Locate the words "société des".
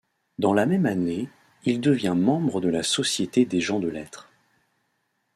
2.81-3.61